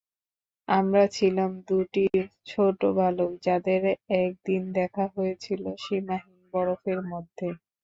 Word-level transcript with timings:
আমরা 0.67 1.03
ছিলাম 1.15 1.51
দুটি 1.67 2.05
ছোট 2.47 2.79
ভালুক 2.97 3.31
যাদের 3.43 3.81
একদিন 4.19 4.61
দেখা 4.77 5.05
হয়েছিল 5.15 5.63
সীমাহীন 5.83 6.39
বরফের 6.53 6.99
মধ্যে। 7.11 7.47